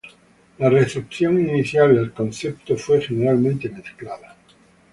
[0.57, 4.35] La recepción inicial al concepto fue generalmente mezclada.